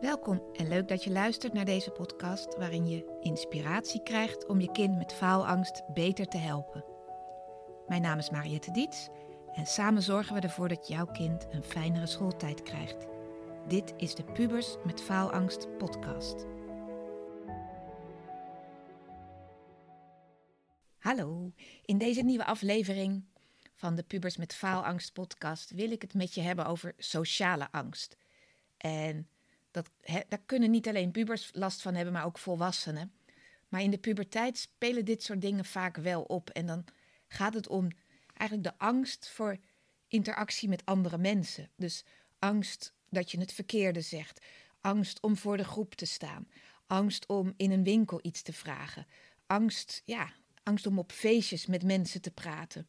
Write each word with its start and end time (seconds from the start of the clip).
Welkom 0.00 0.42
en 0.52 0.68
leuk 0.68 0.88
dat 0.88 1.04
je 1.04 1.10
luistert 1.10 1.52
naar 1.52 1.64
deze 1.64 1.90
podcast 1.90 2.56
waarin 2.56 2.88
je 2.88 3.18
inspiratie 3.20 4.02
krijgt 4.02 4.46
om 4.46 4.60
je 4.60 4.72
kind 4.72 4.96
met 4.96 5.12
faalangst 5.12 5.82
beter 5.94 6.26
te 6.26 6.36
helpen. 6.36 6.84
Mijn 7.86 8.02
naam 8.02 8.18
is 8.18 8.30
Mariette 8.30 8.70
Diets 8.70 9.08
en 9.54 9.66
samen 9.66 10.02
zorgen 10.02 10.34
we 10.34 10.40
ervoor 10.40 10.68
dat 10.68 10.88
jouw 10.88 11.06
kind 11.06 11.46
een 11.50 11.62
fijnere 11.62 12.06
schooltijd 12.06 12.62
krijgt. 12.62 13.06
Dit 13.68 13.94
is 13.96 14.14
de 14.14 14.24
Pubers 14.24 14.76
met 14.84 15.00
Faalangst 15.00 15.76
podcast. 15.78 16.46
Hallo, 20.98 21.52
in 21.84 21.98
deze 21.98 22.22
nieuwe 22.22 22.44
aflevering 22.44 23.24
van 23.74 23.94
de 23.94 24.02
Pubers 24.02 24.36
met 24.36 24.54
Faalangst 24.54 25.12
podcast 25.12 25.70
wil 25.70 25.90
ik 25.90 26.02
het 26.02 26.14
met 26.14 26.34
je 26.34 26.40
hebben 26.40 26.66
over 26.66 26.94
sociale 26.96 27.68
angst. 27.70 28.16
En 28.76 29.28
dat, 29.82 29.90
daar 30.28 30.42
kunnen 30.46 30.70
niet 30.70 30.88
alleen 30.88 31.10
pubers 31.10 31.50
last 31.52 31.82
van 31.82 31.94
hebben, 31.94 32.12
maar 32.12 32.24
ook 32.24 32.38
volwassenen. 32.38 33.12
Maar 33.68 33.82
in 33.82 33.90
de 33.90 33.98
puberteit 33.98 34.58
spelen 34.58 35.04
dit 35.04 35.22
soort 35.22 35.40
dingen 35.40 35.64
vaak 35.64 35.96
wel 35.96 36.22
op. 36.22 36.50
En 36.50 36.66
dan 36.66 36.84
gaat 37.28 37.54
het 37.54 37.68
om 37.68 37.88
eigenlijk 38.34 38.70
de 38.70 38.84
angst 38.84 39.28
voor 39.28 39.58
interactie 40.08 40.68
met 40.68 40.84
andere 40.84 41.18
mensen. 41.18 41.70
Dus 41.76 42.04
angst 42.38 42.92
dat 43.10 43.30
je 43.30 43.38
het 43.40 43.52
verkeerde 43.52 44.00
zegt. 44.00 44.44
Angst 44.80 45.20
om 45.20 45.36
voor 45.36 45.56
de 45.56 45.64
groep 45.64 45.94
te 45.94 46.06
staan. 46.06 46.48
Angst 46.86 47.26
om 47.26 47.54
in 47.56 47.70
een 47.70 47.84
winkel 47.84 48.18
iets 48.22 48.42
te 48.42 48.52
vragen. 48.52 49.06
Angst, 49.46 50.02
ja, 50.04 50.32
angst 50.62 50.86
om 50.86 50.98
op 50.98 51.12
feestjes 51.12 51.66
met 51.66 51.82
mensen 51.84 52.20
te 52.20 52.30
praten. 52.30 52.88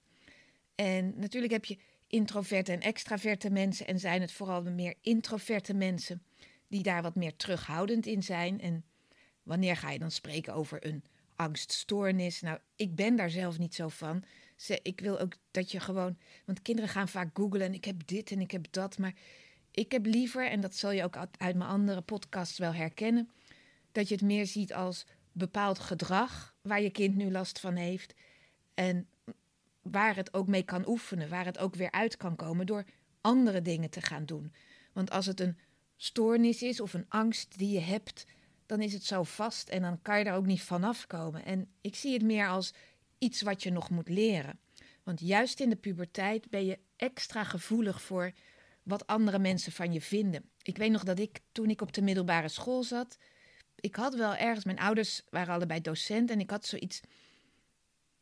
En 0.75 1.19
natuurlijk 1.19 1.53
heb 1.53 1.66
je 1.66 1.77
introverte 2.08 2.71
en 2.71 2.81
extraverte 2.81 3.49
mensen 3.49 3.88
en 3.88 3.99
zijn 3.99 4.21
het 4.21 4.31
vooral 4.31 4.63
de 4.63 4.71
meer 4.71 4.95
introverte 5.02 5.73
mensen 5.73 6.23
die 6.69 6.83
daar 6.83 7.01
wat 7.01 7.15
meer 7.15 7.35
terughoudend 7.35 8.05
in 8.05 8.23
zijn. 8.23 8.61
En 8.61 8.83
wanneer 9.44 9.77
ga 9.77 9.91
je 9.91 9.99
dan 9.99 10.11
spreken 10.11 10.53
over 10.53 10.85
een 10.85 11.03
angststoornis? 11.35 12.41
Nou, 12.41 12.59
ik 12.75 12.95
ben 12.95 13.16
daar 13.16 13.30
zelf 13.30 13.57
niet 13.57 13.75
zo 13.75 13.88
van. 13.88 14.23
Ik 14.81 14.99
wil 14.99 15.19
ook 15.19 15.33
dat 15.52 15.71
je 15.71 15.79
gewoon. 15.79 16.17
Want 16.45 16.61
kinderen 16.61 16.89
gaan 16.89 17.07
vaak 17.07 17.29
googlen 17.33 17.61
en 17.61 17.73
ik 17.73 17.85
heb 17.85 18.07
dit 18.07 18.31
en 18.31 18.39
ik 18.39 18.52
heb 18.52 18.67
dat. 18.69 18.97
Maar 18.97 19.13
ik 19.71 19.91
heb 19.91 20.05
liever, 20.05 20.49
en 20.49 20.61
dat 20.61 20.75
zal 20.75 20.91
je 20.91 21.03
ook 21.03 21.17
uit 21.17 21.55
mijn 21.55 21.69
andere 21.69 22.02
podcasts 22.02 22.57
wel 22.57 22.73
herkennen, 22.73 23.29
dat 23.91 24.07
je 24.07 24.13
het 24.13 24.23
meer 24.23 24.45
ziet 24.45 24.73
als 24.73 25.05
bepaald 25.31 25.79
gedrag 25.79 26.55
waar 26.61 26.81
je 26.81 26.89
kind 26.89 27.16
nu 27.16 27.31
last 27.31 27.59
van 27.59 27.75
heeft. 27.75 28.13
En 28.73 29.07
waar 29.81 30.16
het 30.16 30.33
ook 30.33 30.47
mee 30.47 30.63
kan 30.63 30.88
oefenen, 30.88 31.29
waar 31.29 31.45
het 31.45 31.57
ook 31.57 31.75
weer 31.75 31.91
uit 31.91 32.17
kan 32.17 32.35
komen 32.35 32.66
door 32.66 32.85
andere 33.22 33.61
dingen 33.61 33.89
te 33.89 34.01
gaan 34.01 34.25
doen. 34.25 34.53
Want 34.94 35.11
als 35.11 35.25
het 35.25 35.39
een 35.39 35.57
stoornis 36.02 36.61
is 36.61 36.80
of 36.80 36.94
een 36.94 37.05
angst 37.09 37.58
die 37.58 37.72
je 37.72 37.80
hebt, 37.80 38.25
dan 38.66 38.81
is 38.81 38.94
het 38.94 39.05
zo 39.05 39.23
vast 39.23 39.69
en 39.69 39.81
dan 39.81 40.02
kan 40.02 40.17
je 40.17 40.23
daar 40.23 40.36
ook 40.36 40.45
niet 40.45 40.61
vanaf 40.61 41.08
komen. 41.08 41.45
En 41.45 41.67
ik 41.81 41.95
zie 41.95 42.14
het 42.14 42.23
meer 42.23 42.47
als 42.47 42.73
iets 43.17 43.41
wat 43.41 43.64
je 43.64 43.72
nog 43.72 43.89
moet 43.89 44.09
leren. 44.09 44.59
Want 45.03 45.19
juist 45.19 45.59
in 45.59 45.69
de 45.69 45.75
puberteit 45.75 46.50
ben 46.50 46.66
je 46.66 46.80
extra 46.95 47.44
gevoelig 47.44 48.02
voor 48.02 48.31
wat 48.83 49.08
andere 49.08 49.39
mensen 49.39 49.72
van 49.72 49.94
je 49.94 50.02
vinden. 50.02 50.50
Ik 50.61 50.78
weet 50.78 50.91
nog 50.91 51.03
dat 51.03 51.19
ik 51.19 51.39
toen 51.52 51.69
ik 51.69 51.81
op 51.81 51.94
de 51.94 52.02
middelbare 52.02 52.50
school 52.50 52.84
zat, 52.84 53.17
ik 53.75 53.95
had 53.95 54.16
wel 54.16 54.36
ergens, 54.36 54.66
mijn 54.66 54.80
ouders 54.80 55.22
waren 55.30 55.53
allebei 55.53 55.81
docent 55.81 56.30
en 56.30 56.39
ik 56.39 56.50
had 56.50 56.66
zoiets. 56.66 57.02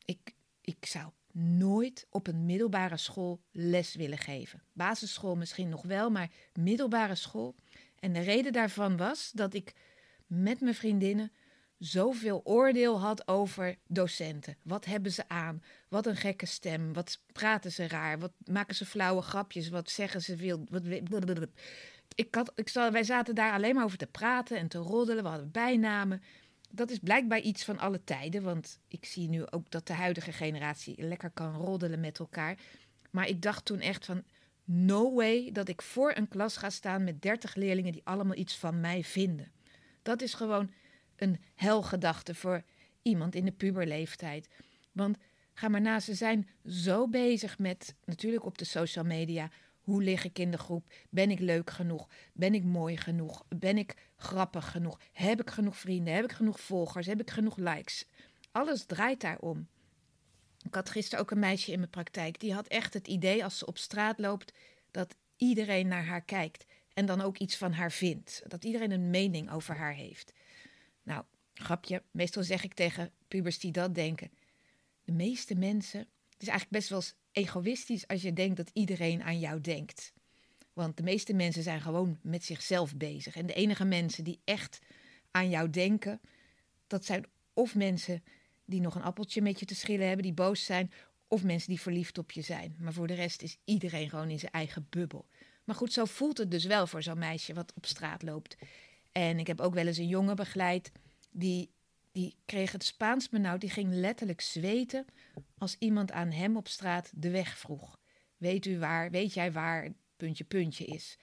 Ik, 0.05 0.33
ik 0.61 0.85
zou 0.85 1.11
nooit 1.37 2.07
op 2.09 2.27
een 2.27 2.45
middelbare 2.45 2.97
school 2.97 3.41
les 3.51 3.95
willen 3.95 4.17
geven. 4.17 4.61
Basisschool 4.73 5.35
misschien 5.35 5.69
nog 5.69 5.81
wel, 5.81 6.09
maar 6.09 6.31
middelbare 6.53 7.15
school. 7.15 7.55
En 7.99 8.13
de 8.13 8.19
reden 8.19 8.53
daarvan 8.53 8.97
was 8.97 9.31
dat 9.31 9.53
ik 9.53 9.73
met 10.27 10.61
mijn 10.61 10.75
vriendinnen 10.75 11.31
zoveel 11.77 12.41
oordeel 12.43 12.99
had 12.99 13.27
over 13.27 13.77
docenten. 13.87 14.57
Wat 14.63 14.85
hebben 14.85 15.11
ze 15.11 15.29
aan? 15.29 15.63
Wat 15.89 16.05
een 16.05 16.15
gekke 16.15 16.45
stem. 16.45 16.93
Wat 16.93 17.19
praten 17.31 17.71
ze 17.71 17.87
raar? 17.87 18.19
Wat 18.19 18.31
maken 18.45 18.75
ze 18.75 18.85
flauwe 18.85 19.21
grapjes? 19.21 19.69
Wat 19.69 19.89
zeggen 19.89 20.21
ze 20.21 20.37
veel? 20.37 20.63
Ik 22.15 22.37
ik, 22.55 22.69
wij 22.73 23.03
zaten 23.03 23.35
daar 23.35 23.53
alleen 23.53 23.75
maar 23.75 23.83
over 23.83 23.97
te 23.97 24.07
praten 24.07 24.57
en 24.57 24.67
te 24.67 24.77
roddelen. 24.77 25.23
We 25.23 25.29
hadden 25.29 25.51
bijnamen 25.51 26.21
dat 26.69 26.89
is 26.89 26.99
blijkbaar 26.99 27.39
iets 27.39 27.63
van 27.63 27.79
alle 27.79 28.03
tijden. 28.03 28.43
Want 28.43 28.79
ik 28.87 29.05
zie 29.05 29.29
nu 29.29 29.49
ook 29.49 29.71
dat 29.71 29.87
de 29.87 29.93
huidige 29.93 30.31
generatie 30.31 31.03
lekker 31.03 31.29
kan 31.29 31.55
roddelen 31.55 31.99
met 31.99 32.19
elkaar. 32.19 32.57
Maar 33.11 33.27
ik 33.27 33.41
dacht 33.41 33.65
toen 33.65 33.79
echt 33.79 34.05
van. 34.05 34.23
No 34.69 35.13
way 35.13 35.51
dat 35.51 35.67
ik 35.67 35.81
voor 35.81 36.13
een 36.15 36.27
klas 36.27 36.57
ga 36.57 36.69
staan 36.69 37.03
met 37.03 37.21
30 37.21 37.55
leerlingen 37.55 37.91
die 37.91 38.01
allemaal 38.05 38.35
iets 38.35 38.57
van 38.57 38.79
mij 38.79 39.03
vinden. 39.03 39.51
Dat 40.01 40.21
is 40.21 40.33
gewoon 40.33 40.71
een 41.15 41.39
helgedachte 41.55 42.35
voor 42.35 42.63
iemand 43.01 43.35
in 43.35 43.45
de 43.45 43.51
puberleeftijd. 43.51 44.49
Want 44.91 45.17
ga 45.53 45.67
maar 45.67 45.81
na, 45.81 45.99
ze 45.99 46.13
zijn 46.13 46.49
zo 46.65 47.07
bezig 47.07 47.59
met, 47.59 47.95
natuurlijk 48.05 48.45
op 48.45 48.57
de 48.57 48.65
social 48.65 49.05
media, 49.05 49.49
hoe 49.81 50.03
lig 50.03 50.23
ik 50.23 50.39
in 50.39 50.51
de 50.51 50.57
groep? 50.57 50.93
Ben 51.09 51.31
ik 51.31 51.39
leuk 51.39 51.69
genoeg? 51.69 52.09
Ben 52.33 52.53
ik 52.53 52.63
mooi 52.63 52.97
genoeg? 52.97 53.43
Ben 53.47 53.77
ik 53.77 53.95
grappig 54.15 54.71
genoeg? 54.71 54.99
Heb 55.11 55.41
ik 55.41 55.49
genoeg 55.49 55.77
vrienden? 55.77 56.13
Heb 56.13 56.23
ik 56.23 56.31
genoeg 56.31 56.59
volgers? 56.59 57.07
Heb 57.07 57.21
ik 57.21 57.29
genoeg 57.29 57.57
likes? 57.57 58.05
Alles 58.51 58.85
draait 58.85 59.21
daarom. 59.21 59.67
Ik 60.67 60.75
had 60.75 60.89
gisteren 60.89 61.19
ook 61.19 61.31
een 61.31 61.39
meisje 61.39 61.71
in 61.71 61.79
mijn 61.79 61.89
praktijk. 61.89 62.39
Die 62.39 62.53
had 62.53 62.67
echt 62.67 62.93
het 62.93 63.07
idee 63.07 63.43
als 63.43 63.57
ze 63.57 63.65
op 63.65 63.77
straat 63.77 64.19
loopt 64.19 64.53
dat 64.91 65.15
iedereen 65.37 65.87
naar 65.87 66.05
haar 66.05 66.21
kijkt. 66.21 66.65
En 66.93 67.05
dan 67.05 67.21
ook 67.21 67.37
iets 67.37 67.57
van 67.57 67.71
haar 67.71 67.91
vindt. 67.91 68.41
Dat 68.47 68.63
iedereen 68.63 68.91
een 68.91 69.09
mening 69.09 69.51
over 69.51 69.75
haar 69.75 69.93
heeft. 69.93 70.33
Nou, 71.03 71.23
grapje. 71.53 72.03
Meestal 72.11 72.43
zeg 72.43 72.63
ik 72.63 72.73
tegen 72.73 73.11
pubers 73.27 73.59
die 73.59 73.71
dat 73.71 73.95
denken. 73.95 74.31
De 75.03 75.11
meeste 75.11 75.55
mensen. 75.55 75.99
Het 75.99 76.41
is 76.41 76.47
eigenlijk 76.47 76.79
best 76.79 76.89
wel 76.89 77.03
egoïstisch 77.31 78.07
als 78.07 78.21
je 78.21 78.33
denkt 78.33 78.57
dat 78.57 78.69
iedereen 78.73 79.23
aan 79.23 79.39
jou 79.39 79.61
denkt. 79.61 80.13
Want 80.73 80.97
de 80.97 81.03
meeste 81.03 81.33
mensen 81.33 81.63
zijn 81.63 81.81
gewoon 81.81 82.19
met 82.21 82.43
zichzelf 82.43 82.95
bezig. 82.95 83.35
En 83.35 83.45
de 83.45 83.53
enige 83.53 83.85
mensen 83.85 84.23
die 84.23 84.39
echt 84.43 84.79
aan 85.31 85.49
jou 85.49 85.69
denken, 85.69 86.21
dat 86.87 87.05
zijn 87.05 87.25
of 87.53 87.75
mensen 87.75 88.23
die 88.67 88.81
nog 88.81 88.95
een 88.95 89.01
appeltje 89.01 89.41
met 89.41 89.59
je 89.59 89.65
te 89.65 89.75
schillen 89.75 90.07
hebben, 90.07 90.23
die 90.25 90.33
boos 90.33 90.65
zijn, 90.65 90.91
of 91.27 91.43
mensen 91.43 91.69
die 91.69 91.81
verliefd 91.81 92.17
op 92.17 92.31
je 92.31 92.41
zijn. 92.41 92.75
Maar 92.79 92.93
voor 92.93 93.07
de 93.07 93.13
rest 93.13 93.41
is 93.41 93.57
iedereen 93.65 94.09
gewoon 94.09 94.29
in 94.29 94.39
zijn 94.39 94.51
eigen 94.51 94.87
bubbel. 94.89 95.27
Maar 95.63 95.75
goed, 95.75 95.93
zo 95.93 96.05
voelt 96.05 96.37
het 96.37 96.51
dus 96.51 96.65
wel 96.65 96.87
voor 96.87 97.03
zo'n 97.03 97.17
meisje 97.17 97.53
wat 97.53 97.73
op 97.75 97.85
straat 97.85 98.21
loopt. 98.21 98.57
En 99.11 99.39
ik 99.39 99.47
heb 99.47 99.61
ook 99.61 99.73
wel 99.73 99.87
eens 99.87 99.97
een 99.97 100.07
jongen 100.07 100.35
begeleid 100.35 100.91
die 101.31 101.69
die 102.17 102.35
kreeg 102.45 102.71
het 102.71 102.83
Spaans 102.83 103.29
benauwd. 103.29 103.61
Die 103.61 103.69
ging 103.69 103.93
letterlijk 103.93 104.41
zweten 104.41 105.05
als 105.57 105.75
iemand 105.79 106.11
aan 106.11 106.31
hem 106.31 106.57
op 106.57 106.67
straat 106.67 107.11
de 107.15 107.29
weg 107.29 107.57
vroeg. 107.57 107.99
Weet 108.37 108.65
u 108.65 108.79
waar, 108.79 109.11
weet 109.11 109.33
jij 109.33 109.51
waar 109.51 109.93
puntje 110.15 110.43
puntje 110.43 110.85
is? 110.85 111.17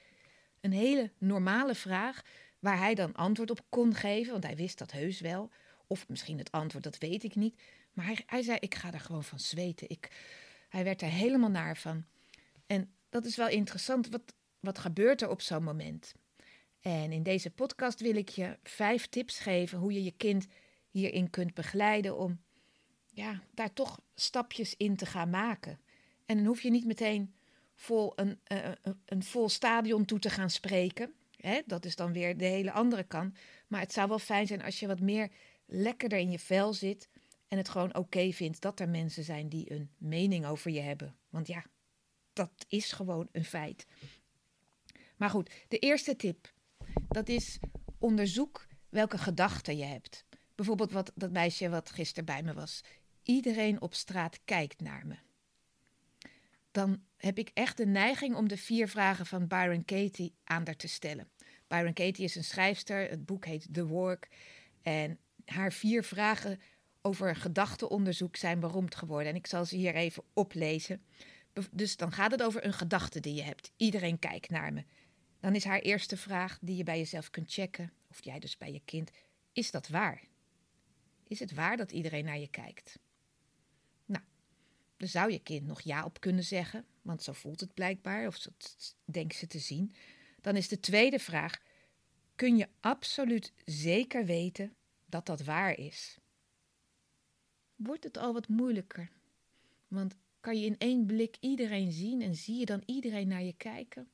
Een 0.60 0.72
hele 0.72 1.12
normale 1.18 1.74
vraag 1.74 2.22
waar 2.58 2.78
hij 2.78 2.94
dan 2.94 3.14
antwoord 3.14 3.50
op 3.50 3.60
kon 3.68 3.94
geven, 3.94 4.32
want 4.32 4.44
hij 4.44 4.56
wist 4.56 4.78
dat 4.78 4.92
heus 4.92 5.20
wel. 5.20 5.50
Of 5.94 6.08
misschien 6.08 6.38
het 6.38 6.50
antwoord, 6.50 6.84
dat 6.84 6.98
weet 6.98 7.24
ik 7.24 7.34
niet. 7.34 7.60
Maar 7.92 8.04
hij, 8.04 8.18
hij 8.26 8.42
zei, 8.42 8.58
ik 8.60 8.74
ga 8.74 8.92
er 8.92 9.00
gewoon 9.00 9.24
van 9.24 9.38
zweten. 9.38 9.90
Ik, 9.90 10.10
hij 10.68 10.84
werd 10.84 11.02
er 11.02 11.08
helemaal 11.08 11.50
naar 11.50 11.76
van. 11.76 12.04
En 12.66 12.94
dat 13.08 13.24
is 13.24 13.36
wel 13.36 13.48
interessant. 13.48 14.08
Wat, 14.08 14.34
wat 14.60 14.78
gebeurt 14.78 15.22
er 15.22 15.28
op 15.28 15.40
zo'n 15.40 15.62
moment? 15.62 16.14
En 16.80 17.12
in 17.12 17.22
deze 17.22 17.50
podcast 17.50 18.00
wil 18.00 18.16
ik 18.16 18.28
je 18.28 18.58
vijf 18.62 19.06
tips 19.06 19.38
geven 19.38 19.78
hoe 19.78 19.92
je 19.92 20.04
je 20.04 20.10
kind 20.10 20.46
hierin 20.90 21.30
kunt 21.30 21.54
begeleiden 21.54 22.18
om 22.18 22.40
ja, 23.06 23.42
daar 23.52 23.72
toch 23.72 24.00
stapjes 24.14 24.76
in 24.76 24.96
te 24.96 25.06
gaan 25.06 25.30
maken. 25.30 25.80
En 26.26 26.36
dan 26.36 26.46
hoef 26.46 26.62
je 26.62 26.70
niet 26.70 26.86
meteen 26.86 27.34
vol 27.74 28.12
een, 28.16 28.40
uh, 28.52 28.68
een 29.04 29.22
vol 29.22 29.48
stadion 29.48 30.04
toe 30.04 30.18
te 30.18 30.30
gaan 30.30 30.50
spreken. 30.50 31.14
Hè? 31.36 31.60
Dat 31.66 31.84
is 31.84 31.96
dan 31.96 32.12
weer 32.12 32.36
de 32.36 32.44
hele 32.44 32.72
andere 32.72 33.04
kant. 33.04 33.38
Maar 33.66 33.80
het 33.80 33.92
zou 33.92 34.08
wel 34.08 34.18
fijn 34.18 34.46
zijn 34.46 34.62
als 34.62 34.80
je 34.80 34.86
wat 34.86 35.00
meer 35.00 35.30
lekkerder 35.66 36.18
in 36.18 36.30
je 36.30 36.38
vel 36.38 36.72
zit. 36.72 37.08
En 37.48 37.58
het 37.58 37.68
gewoon 37.68 37.94
oké 37.94 38.32
vindt 38.32 38.60
dat 38.60 38.80
er 38.80 38.88
mensen 38.88 39.24
zijn 39.24 39.48
die 39.48 39.72
een 39.72 39.90
mening 39.98 40.46
over 40.46 40.70
je 40.70 40.80
hebben. 40.80 41.16
Want 41.28 41.46
ja, 41.46 41.64
dat 42.32 42.64
is 42.68 42.92
gewoon 42.92 43.28
een 43.32 43.44
feit. 43.44 43.86
Maar 45.16 45.30
goed, 45.30 45.50
de 45.68 45.78
eerste 45.78 46.16
tip. 46.16 46.52
Dat 47.08 47.28
is 47.28 47.58
onderzoek 47.98 48.66
welke 48.88 49.18
gedachten 49.18 49.76
je 49.76 49.84
hebt. 49.84 50.24
Bijvoorbeeld 50.54 50.92
wat, 50.92 51.12
dat 51.14 51.30
meisje 51.30 51.68
wat 51.68 51.90
gisteren 51.90 52.24
bij 52.24 52.42
me 52.42 52.54
was. 52.54 52.80
Iedereen 53.22 53.80
op 53.80 53.94
straat 53.94 54.40
kijkt 54.44 54.80
naar 54.80 55.06
me. 55.06 55.16
Dan 56.70 57.02
heb 57.16 57.38
ik 57.38 57.50
echt 57.54 57.76
de 57.76 57.86
neiging 57.86 58.36
om 58.36 58.48
de 58.48 58.56
vier 58.56 58.88
vragen 58.88 59.26
van 59.26 59.46
Byron 59.46 59.84
Katie 59.84 60.34
aan 60.44 60.62
haar 60.64 60.76
te 60.76 60.88
stellen. 60.88 61.30
Byron 61.66 61.92
Katie 61.92 62.24
is 62.24 62.34
een 62.34 62.44
schrijfster. 62.44 63.10
Het 63.10 63.24
boek 63.24 63.44
heet 63.44 63.74
The 63.74 63.86
Work. 63.86 64.28
En 64.82 65.18
haar 65.44 65.72
vier 65.72 66.04
vragen 66.04 66.60
over 67.02 67.36
gedachtenonderzoek 67.36 68.36
zijn 68.36 68.60
beroemd 68.60 68.94
geworden. 68.94 69.28
En 69.28 69.34
ik 69.34 69.46
zal 69.46 69.64
ze 69.64 69.76
hier 69.76 69.94
even 69.94 70.24
oplezen. 70.32 71.02
Dus 71.70 71.96
dan 71.96 72.12
gaat 72.12 72.30
het 72.30 72.42
over 72.42 72.64
een 72.64 72.72
gedachte 72.72 73.20
die 73.20 73.34
je 73.34 73.42
hebt. 73.42 73.72
Iedereen 73.76 74.18
kijkt 74.18 74.50
naar 74.50 74.72
me. 74.72 74.84
dan 75.40 75.54
is 75.54 75.64
haar 75.64 75.80
eerste 75.80 76.16
vraag 76.16 76.58
die 76.60 76.76
je 76.76 76.82
bij 76.82 76.98
jezelf 76.98 77.30
kunt 77.30 77.52
checken, 77.52 77.92
of 78.10 78.24
jij 78.24 78.38
dus 78.38 78.56
bij 78.56 78.72
je 78.72 78.80
kind, 78.84 79.10
is 79.52 79.70
dat 79.70 79.88
waar? 79.88 80.22
Is 81.26 81.40
het 81.40 81.54
waar 81.54 81.76
dat 81.76 81.92
iedereen 81.92 82.24
naar 82.24 82.38
je 82.38 82.48
kijkt? 82.48 82.98
Nou, 84.06 84.24
dan 84.96 85.08
zou 85.08 85.32
je 85.32 85.38
kind 85.38 85.66
nog 85.66 85.80
ja 85.80 86.04
op 86.04 86.20
kunnen 86.20 86.44
zeggen, 86.44 86.84
want 87.02 87.22
zo 87.22 87.32
voelt 87.32 87.60
het 87.60 87.74
blijkbaar, 87.74 88.26
of 88.26 88.38
dat 88.38 88.96
denkt 89.04 89.34
ze 89.34 89.46
te 89.46 89.58
zien. 89.58 89.94
Dan 90.40 90.56
is 90.56 90.68
de 90.68 90.80
tweede 90.80 91.18
vraag: 91.18 91.60
kun 92.34 92.56
je 92.56 92.68
absoluut 92.80 93.52
zeker 93.64 94.24
weten 94.24 94.74
dat 95.14 95.26
dat 95.26 95.46
waar 95.46 95.78
is? 95.78 96.18
Wordt 97.74 98.04
het 98.04 98.16
al 98.16 98.32
wat 98.32 98.48
moeilijker? 98.48 99.10
Want 99.88 100.16
kan 100.40 100.60
je 100.60 100.66
in 100.66 100.78
één 100.78 101.06
blik 101.06 101.36
iedereen 101.40 101.92
zien 101.92 102.22
en 102.22 102.34
zie 102.34 102.58
je 102.58 102.64
dan 102.64 102.82
iedereen 102.86 103.28
naar 103.28 103.42
je 103.42 103.56
kijken? 103.56 104.10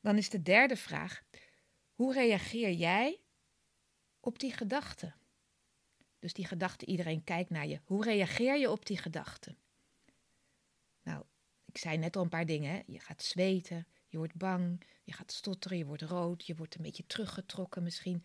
Dan 0.00 0.16
is 0.16 0.30
de 0.30 0.42
derde 0.42 0.76
vraag: 0.76 1.22
hoe 1.92 2.12
reageer 2.12 2.72
jij 2.72 3.20
op 4.20 4.38
die 4.38 4.52
gedachte? 4.52 5.12
Dus 6.18 6.32
die 6.32 6.46
gedachte, 6.46 6.86
iedereen 6.86 7.24
kijkt 7.24 7.50
naar 7.50 7.66
je. 7.66 7.80
Hoe 7.84 8.04
reageer 8.04 8.58
je 8.58 8.70
op 8.70 8.86
die 8.86 8.98
gedachte? 8.98 9.56
Nou, 11.02 11.24
ik 11.64 11.78
zei 11.78 11.96
net 11.96 12.16
al 12.16 12.22
een 12.22 12.28
paar 12.28 12.46
dingen. 12.46 12.70
Hè? 12.70 12.82
Je 12.86 13.00
gaat 13.00 13.22
zweten, 13.22 13.86
je 14.08 14.16
wordt 14.16 14.34
bang, 14.34 14.86
je 15.04 15.12
gaat 15.12 15.32
stotteren, 15.32 15.78
je 15.78 15.86
wordt 15.86 16.02
rood, 16.02 16.46
je 16.46 16.54
wordt 16.54 16.74
een 16.74 16.82
beetje 16.82 17.06
teruggetrokken 17.06 17.82
misschien. 17.82 18.24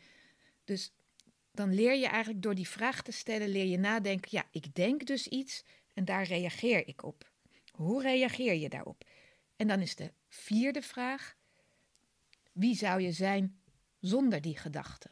Dus 0.66 0.94
dan 1.52 1.74
leer 1.74 1.96
je 1.96 2.08
eigenlijk 2.08 2.42
door 2.44 2.56
die 2.56 2.68
vraag 2.68 3.02
te 3.02 3.12
stellen, 3.12 3.50
leer 3.50 3.66
je 3.66 3.78
nadenken. 3.78 4.30
Ja, 4.32 4.46
ik 4.52 4.76
denk 4.76 5.06
dus 5.06 5.28
iets 5.28 5.64
en 5.94 6.06
daar 6.06 6.24
reageer 6.24 6.88
ik 6.88 7.04
op. 7.04 7.32
Hoe 7.72 8.02
reageer 8.02 8.54
je 8.54 8.70
daarop? 8.70 9.04
En 9.56 9.68
dan 9.68 9.80
is 9.80 9.96
de 9.96 10.12
vierde 10.28 10.82
vraag: 10.82 11.36
wie 12.52 12.76
zou 12.76 13.02
je 13.02 13.12
zijn 13.12 13.62
zonder 14.00 14.42
die 14.42 14.58
gedachte? 14.58 15.10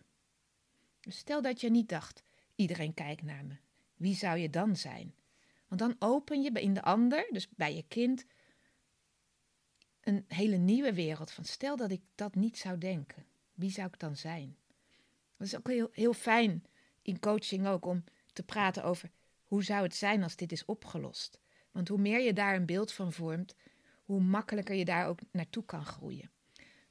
Dus 1.00 1.18
stel 1.18 1.42
dat 1.42 1.62
je 1.62 1.70
niet 1.70 1.90
dacht: 1.90 2.24
iedereen 2.56 2.94
kijkt 2.94 3.22
naar 3.22 3.46
me. 3.46 3.56
Wie 3.96 4.16
zou 4.16 4.38
je 4.38 4.50
dan 4.50 4.76
zijn? 4.76 5.16
Want 5.68 5.82
dan 5.82 5.96
open 6.00 6.42
je 6.42 6.52
in 6.52 6.74
de 6.74 6.82
ander, 6.82 7.28
dus 7.32 7.50
bij 7.50 7.76
je 7.76 7.84
kind, 7.88 8.26
een 10.02 10.26
hele 10.28 10.58
nieuwe 10.58 10.94
wereld. 10.94 11.32
Van 11.32 11.46
stel 11.46 11.76
dat 11.76 11.92
ik 11.92 12.02
dat 12.16 12.36
niet 12.36 12.58
zou 12.58 12.78
denken. 12.78 13.26
Wie 13.54 13.72
zou 13.72 13.88
ik 13.88 14.00
dan 14.00 14.16
zijn? 14.16 14.58
Dat 15.38 15.47
is 15.47 15.56
ook 15.56 15.68
heel, 15.68 15.89
heel 15.91 16.13
fijn 16.13 16.63
in 17.01 17.19
coaching 17.19 17.68
ook 17.68 17.85
om 17.85 18.03
te 18.33 18.44
praten 18.44 18.83
over 18.83 19.12
hoe 19.44 19.63
zou 19.63 19.83
het 19.83 19.95
zijn 19.95 20.24
als 20.24 20.35
dit 20.35 20.51
is 20.51 20.65
opgelost. 20.65 21.39
Want 21.71 21.88
hoe 21.88 21.97
meer 22.00 22.19
je 22.19 22.33
daar 22.33 22.56
een 22.56 22.65
beeld 22.65 22.91
van 22.91 23.13
vormt, 23.13 23.56
hoe 24.03 24.21
makkelijker 24.21 24.75
je 24.75 24.85
daar 24.85 25.07
ook 25.07 25.19
naartoe 25.31 25.65
kan 25.65 25.85
groeien. 25.85 26.31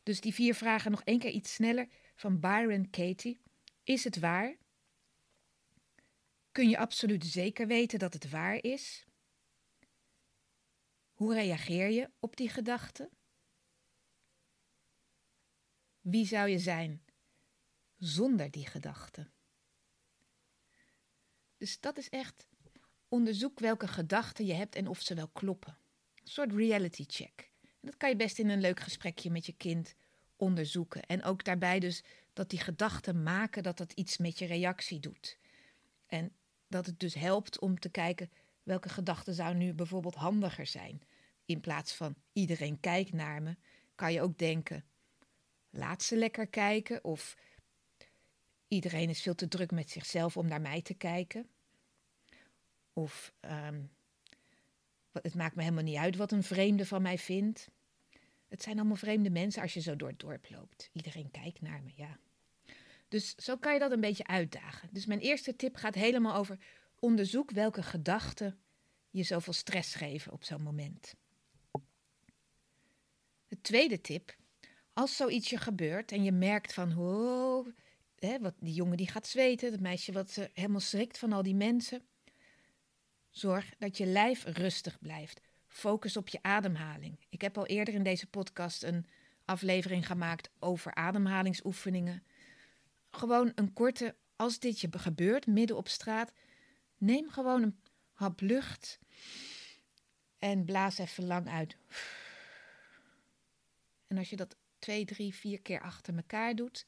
Dus 0.03 0.21
die 0.21 0.35
vier 0.35 0.55
vragen 0.55 0.91
nog 0.91 1.03
één 1.03 1.19
keer 1.19 1.31
iets 1.31 1.55
sneller 1.55 1.89
van 2.15 2.41
Byron 2.41 2.91
Katie. 2.91 3.41
Is 3.83 4.05
het 4.05 4.19
waar? 4.19 4.57
Kun 6.53 6.69
je 6.69 6.79
absoluut 6.79 7.25
zeker 7.25 7.67
weten 7.67 7.99
dat 7.99 8.13
het 8.13 8.31
waar 8.31 8.63
is? 8.63 9.07
Hoe 11.13 11.35
reageer 11.35 11.91
je 11.91 12.11
op 12.19 12.37
die 12.37 12.49
gedachte? 12.49 13.11
Wie 16.01 16.27
zou 16.27 16.49
je 16.49 16.59
zijn 16.59 17.05
zonder 18.05 18.51
die 18.51 18.67
gedachte? 18.67 19.31
Dus 21.57 21.81
dat 21.81 21.99
is 21.99 22.09
echt 22.09 22.47
onderzoek 23.09 23.59
welke 23.59 23.89
gedachten 23.89 24.47
je 24.47 24.55
hebt 24.55 24.75
en 24.75 24.89
of 24.89 25.01
ze 25.01 25.15
wel 25.15 25.29
kloppen. 25.29 25.77
Een 26.15 26.31
soort 26.31 26.53
reality 26.53 27.05
check. 27.07 27.51
En 27.63 27.89
dat 27.89 27.97
kan 27.97 28.09
je 28.09 28.17
best 28.17 28.39
in 28.39 28.49
een 28.49 28.61
leuk 28.61 28.81
gesprekje 28.81 29.31
met 29.31 29.47
je 29.47 29.53
kind 29.53 29.95
onderzoeken. 30.37 31.03
En 31.03 31.23
ook 31.25 31.45
daarbij 31.45 31.79
dus 31.79 32.03
dat 32.33 32.51
die 32.51 32.61
gedachten 32.61 33.23
maken 33.23 33.63
dat 33.63 33.77
dat 33.77 33.93
iets 33.93 34.19
met 34.19 34.39
je 34.39 34.47
reactie 34.47 35.01
doet. 35.01 35.39
En 36.07 36.33
dat 36.69 36.87
het 36.87 37.01
dus 37.01 37.15
helpt 37.15 37.59
om 37.59 37.79
te 37.79 37.89
kijken 37.89 38.31
welke 38.63 38.89
gedachten 38.89 39.35
zou 39.35 39.55
nu 39.55 39.75
bijvoorbeeld 39.75 40.15
handiger 40.15 40.67
zijn. 40.67 41.03
In 41.45 41.61
plaats 41.61 41.95
van 41.95 42.15
iedereen 42.33 42.81
kijkt 42.81 43.13
naar 43.13 43.43
me, 43.43 43.57
kan 43.95 44.13
je 44.13 44.23
ook 44.23 44.39
denken: 44.39 44.85
laat 45.71 46.03
ze 46.03 46.17
lekker 46.17 46.47
kijken. 46.47 47.05
Of 47.05 47.37
iedereen 48.73 49.09
is 49.09 49.23
veel 49.23 49.35
te 49.35 49.49
druk 49.49 49.71
met 49.71 49.91
zichzelf 49.91 50.37
om 50.37 50.49
naar 50.49 50.61
mij 50.61 50.83
te 50.83 50.95
kijken. 50.95 51.49
Of 52.93 53.33
um, 53.41 53.91
het 55.13 55.35
maakt 55.35 55.55
me 55.55 55.63
helemaal 55.63 55.85
niet 55.85 55.97
uit 55.97 56.17
wat 56.17 56.33
een 56.33 56.43
vreemde 56.43 56.87
van 56.87 57.03
mij 57.03 57.19
vindt. 57.19 57.71
Het 58.49 58.63
zijn 58.63 58.79
allemaal 58.79 58.97
vreemde 58.97 59.31
mensen 59.31 59.63
als 59.63 59.75
je 59.75 59.81
zo 59.81 59.97
door 59.97 60.09
het 60.09 60.19
dorp 60.19 60.51
loopt. 60.51 60.91
Iedereen 60.93 61.31
kijkt 61.31 61.61
naar 61.61 61.83
me, 61.83 61.91
ja. 61.97 62.19
Dus 63.09 63.35
zo 63.35 63.57
kan 63.57 63.73
je 63.73 63.79
dat 63.79 63.93
een 63.93 64.01
beetje 64.01 64.27
uitdagen. 64.27 64.89
Dus 64.93 65.07
mijn 65.07 65.21
eerste 65.21 65.57
tip 65.57 65.77
gaat 65.77 65.95
helemaal 65.95 66.35
over 66.35 66.59
onderzoek 66.99 67.51
welke 67.51 67.83
gedachten 67.83 68.59
je 69.11 69.23
zoveel 69.23 69.53
stress 69.53 69.95
geven 69.95 70.33
op 70.33 70.45
zo'n 70.45 70.63
moment. 70.63 71.15
De 73.49 73.61
tweede 73.61 74.01
tip, 74.01 74.37
als 74.93 75.17
zoiets 75.17 75.51
je 75.51 75.57
gebeurt 75.57 76.13
en 76.13 76.25
je 76.25 76.33
merkt 76.33 76.73
van, 76.73 76.99
oh, 76.99 77.67
hè, 78.23 78.39
wat, 78.39 78.55
die 78.61 78.75
jongen 78.75 78.97
die 78.97 79.09
gaat 79.09 79.27
zweten, 79.27 79.71
dat 79.71 79.81
meisje 79.81 80.13
wat 80.13 80.31
ze 80.31 80.51
helemaal 80.55 80.81
schrikt 80.81 81.19
van 81.19 81.33
al 81.33 81.43
die 81.43 81.55
mensen. 81.55 82.03
Zorg 83.31 83.75
dat 83.79 83.97
je 83.97 84.07
lijf 84.07 84.45
rustig 84.45 84.99
blijft. 84.99 85.41
Focus 85.67 86.17
op 86.17 86.29
je 86.29 86.43
ademhaling. 86.43 87.27
Ik 87.29 87.41
heb 87.41 87.59
al 87.59 87.67
eerder 87.67 87.95
in 87.95 88.03
deze 88.03 88.27
podcast 88.27 88.83
een 88.83 89.07
aflevering 89.45 90.07
gemaakt 90.07 90.51
over 90.59 90.95
ademhalingsoefeningen. 90.95 92.23
Gewoon 93.11 93.53
een 93.55 93.73
korte, 93.73 94.17
als 94.37 94.59
dit 94.59 94.81
je 94.81 94.89
gebeurt 94.91 95.47
midden 95.47 95.77
op 95.77 95.89
straat, 95.89 96.33
neem 96.97 97.31
gewoon 97.31 97.63
een 97.63 97.81
hap 98.13 98.41
lucht 98.41 98.99
en 100.39 100.65
blaas 100.65 100.99
even 100.99 101.25
lang 101.25 101.49
uit. 101.49 101.77
En 104.07 104.19
als 104.19 104.31
je 104.31 104.37
dat 104.37 104.57
twee, 104.79 105.05
drie, 105.05 105.35
vier 105.35 105.61
keer 105.61 105.81
achter 105.81 106.17
elkaar 106.17 106.55
doet, 106.55 106.87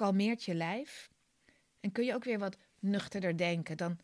kalmeert 0.00 0.44
je 0.44 0.54
lijf. 0.54 1.10
En 1.80 1.92
kun 1.92 2.04
je 2.04 2.14
ook 2.14 2.24
weer 2.24 2.38
wat 2.38 2.56
nuchterder 2.78 3.36
denken. 3.36 3.76
Dan 3.76 3.98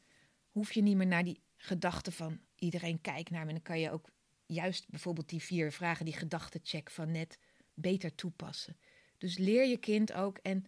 hoef 0.50 0.72
je 0.72 0.82
niet 0.82 0.96
meer 0.96 1.06
naar 1.06 1.24
die 1.24 1.40
gedachten 1.56 2.12
van 2.12 2.40
iedereen 2.54 3.00
kijkt 3.00 3.30
naar 3.30 3.42
me. 3.42 3.46
En 3.46 3.54
dan 3.54 3.62
kan 3.62 3.80
je 3.80 3.90
ook 3.90 4.10
juist 4.46 4.88
bijvoorbeeld 4.88 5.28
die 5.28 5.42
vier 5.42 5.72
vragen, 5.72 6.04
die 6.04 6.14
gedachtencheck 6.14 6.90
van 6.90 7.10
net, 7.10 7.38
beter 7.74 8.14
toepassen. 8.14 8.76
Dus 9.18 9.38
leer 9.38 9.66
je 9.66 9.76
kind 9.76 10.12
ook. 10.12 10.38
En 10.38 10.64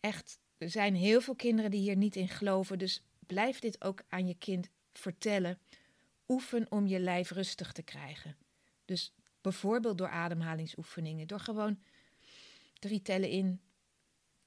echt, 0.00 0.38
er 0.58 0.70
zijn 0.70 0.94
heel 0.94 1.20
veel 1.20 1.36
kinderen 1.36 1.70
die 1.70 1.80
hier 1.80 1.96
niet 1.96 2.16
in 2.16 2.28
geloven. 2.28 2.78
Dus 2.78 3.02
blijf 3.26 3.58
dit 3.58 3.84
ook 3.84 4.02
aan 4.08 4.26
je 4.26 4.34
kind 4.34 4.70
vertellen. 4.92 5.58
Oefen 6.28 6.66
om 6.70 6.86
je 6.86 7.00
lijf 7.00 7.30
rustig 7.30 7.72
te 7.72 7.82
krijgen. 7.82 8.36
Dus 8.84 9.14
bijvoorbeeld 9.40 9.98
door 9.98 10.08
ademhalingsoefeningen. 10.08 11.26
Door 11.26 11.40
gewoon 11.40 11.78
drie 12.78 13.02
tellen 13.02 13.28
in 13.28 13.60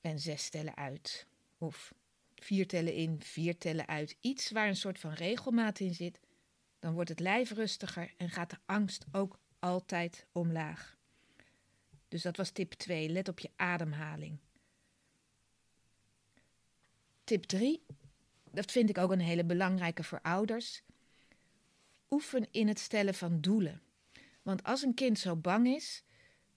en 0.02 0.20
zes 0.20 0.50
tellen 0.50 0.76
uit. 0.76 1.28
Of 1.58 1.94
vier 2.36 2.68
tellen 2.68 2.94
in, 2.94 3.22
vier 3.22 3.58
tellen 3.58 3.88
uit. 3.88 4.18
Iets 4.20 4.52
waar 4.52 4.68
een 4.68 4.76
soort 4.76 5.00
van 5.00 5.14
regelmaat 5.14 5.80
in 5.80 5.94
zit. 5.94 6.20
Dan 6.80 6.94
wordt 6.94 7.10
het 7.10 7.20
lijf 7.20 7.52
rustiger 7.52 8.14
en 8.18 8.30
gaat 8.30 8.50
de 8.50 8.58
angst 8.66 9.06
ook 9.12 9.40
altijd 9.60 10.28
omlaag. 10.32 10.98
Dus 12.08 12.22
dat 12.22 12.38
was 12.38 12.52
tip 12.52 12.74
2. 12.74 13.10
Let 13.10 13.28
op 13.28 13.40
je 13.40 13.50
ademhaling. 13.56 14.38
Tip 17.24 17.44
3. 17.44 17.84
Dat 18.52 18.72
vind 18.72 18.90
ik 18.90 18.98
ook 18.98 19.12
een 19.12 19.20
hele 19.20 19.46
belangrijke 19.46 20.04
voor 20.04 20.22
ouders. 20.22 20.82
Oefen 22.10 22.48
in 22.52 22.68
het 22.68 22.80
stellen 22.80 23.14
van 23.14 23.42
doelen. 23.42 23.82
Want 24.42 24.64
als 24.64 24.82
een 24.82 24.94
kind 24.94 25.20
zo 25.20 25.36
bang 25.36 25.68
is, 25.68 26.04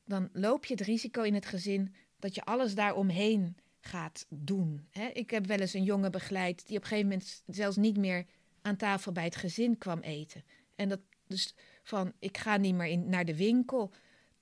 dan 0.05 0.29
loop 0.33 0.65
je 0.65 0.75
het 0.75 0.83
risico 0.83 1.23
in 1.23 1.35
het 1.35 1.47
gezin 1.47 1.95
dat 2.23 2.35
je 2.35 2.45
alles 2.45 2.75
daaromheen 2.75 3.57
gaat 3.81 4.27
doen. 4.29 4.87
Ik 5.13 5.31
heb 5.31 5.47
wel 5.47 5.59
eens 5.59 5.75
een 5.75 5.85
jongen 5.85 6.11
begeleid 6.11 6.67
die 6.67 6.77
op 6.77 6.83
een 6.83 6.89
gegeven 6.89 7.11
moment 7.11 7.43
zelfs 7.47 7.77
niet 7.77 7.97
meer 7.97 8.27
aan 8.63 8.77
tafel 8.77 9.13
bij 9.13 9.25
het 9.25 9.37
gezin 9.37 9.79
kwam 9.79 10.01
eten. 10.01 10.45
En 10.77 10.89
dat 10.89 11.01
dus 11.27 11.55
van 11.83 12.13
ik 12.19 12.39
ga 12.39 12.57
niet 12.57 12.75
meer 12.75 12.87
in, 12.87 13.09
naar 13.09 13.25
de 13.25 13.37
winkel, 13.37 13.93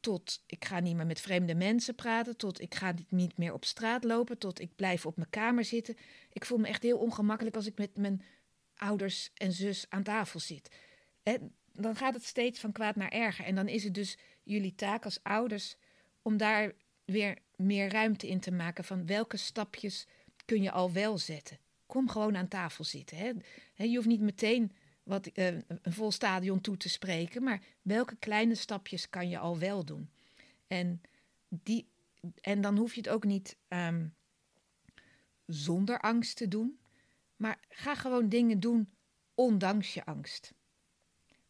tot 0.00 0.42
ik 0.46 0.64
ga 0.64 0.80
niet 0.80 0.96
meer 0.96 1.06
met 1.06 1.20
vreemde 1.20 1.54
mensen 1.54 1.94
praten, 1.94 2.36
tot 2.36 2.60
ik 2.60 2.74
ga 2.74 2.94
niet 3.08 3.36
meer 3.36 3.52
op 3.52 3.64
straat 3.64 4.04
lopen, 4.04 4.38
tot 4.38 4.60
ik 4.60 4.76
blijf 4.76 5.06
op 5.06 5.16
mijn 5.16 5.30
kamer 5.30 5.64
zitten. 5.64 5.96
Ik 6.32 6.44
voel 6.44 6.58
me 6.58 6.68
echt 6.68 6.82
heel 6.82 6.98
ongemakkelijk 6.98 7.56
als 7.56 7.66
ik 7.66 7.78
met 7.78 7.96
mijn 7.96 8.22
ouders 8.76 9.30
en 9.34 9.52
zus 9.52 9.86
aan 9.88 10.02
tafel 10.02 10.40
zit. 10.40 10.76
Dan 11.72 11.96
gaat 11.96 12.14
het 12.14 12.24
steeds 12.24 12.60
van 12.60 12.72
kwaad 12.72 12.96
naar 12.96 13.10
erger. 13.10 13.44
En 13.44 13.54
dan 13.54 13.68
is 13.68 13.84
het 13.84 13.94
dus 13.94 14.18
jullie 14.42 14.74
taak 14.74 15.04
als 15.04 15.22
ouders 15.22 15.76
om 16.22 16.36
daar 16.36 16.72
weer 17.04 17.38
meer 17.60 17.90
ruimte 17.90 18.28
in 18.28 18.40
te 18.40 18.50
maken 18.50 18.84
van 18.84 19.06
welke 19.06 19.36
stapjes 19.36 20.06
kun 20.44 20.62
je 20.62 20.70
al 20.70 20.92
wel 20.92 21.18
zetten. 21.18 21.58
Kom 21.86 22.08
gewoon 22.08 22.36
aan 22.36 22.48
tafel 22.48 22.84
zitten. 22.84 23.16
Hè. 23.16 23.32
Je 23.84 23.94
hoeft 23.96 24.08
niet 24.08 24.20
meteen 24.20 24.72
wat, 25.02 25.30
uh, 25.34 25.46
een 25.66 25.92
vol 25.92 26.12
stadion 26.12 26.60
toe 26.60 26.76
te 26.76 26.88
spreken, 26.88 27.42
maar 27.42 27.62
welke 27.82 28.16
kleine 28.16 28.54
stapjes 28.54 29.08
kan 29.08 29.28
je 29.28 29.38
al 29.38 29.58
wel 29.58 29.84
doen? 29.84 30.10
En, 30.66 31.00
die, 31.48 31.88
en 32.40 32.60
dan 32.60 32.76
hoef 32.76 32.94
je 32.94 33.00
het 33.00 33.10
ook 33.10 33.24
niet 33.24 33.56
ehm, 33.68 34.06
zonder 35.46 36.00
angst 36.00 36.36
te 36.36 36.48
doen. 36.48 36.78
Maar 37.36 37.58
ga 37.68 37.94
gewoon 37.94 38.28
dingen 38.28 38.60
doen 38.60 38.90
ondanks 39.34 39.94
je 39.94 40.04
angst. 40.04 40.54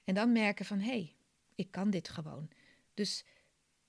En 0.05 0.15
dan 0.15 0.33
merken 0.33 0.65
van 0.65 0.79
hé, 0.79 0.91
hey, 0.91 1.17
ik 1.55 1.71
kan 1.71 1.91
dit 1.91 2.09
gewoon. 2.09 2.51
Dus 2.95 3.25